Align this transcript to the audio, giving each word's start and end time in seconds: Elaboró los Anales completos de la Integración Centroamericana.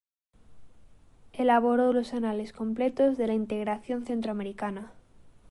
Elaboró 1.31 1.93
los 1.93 2.15
Anales 2.15 2.53
completos 2.53 3.19
de 3.19 3.27
la 3.27 3.35
Integración 3.35 4.03
Centroamericana. 4.07 4.93